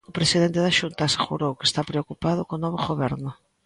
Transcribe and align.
O 0.09 0.15
presidente 0.17 0.59
da 0.65 0.75
Xunta 0.79 1.01
asegurou 1.05 1.51
que 1.57 1.67
está 1.69 1.81
preocupado 1.91 2.41
co 2.47 2.55
novo 2.63 2.79
Goberno. 2.89 3.31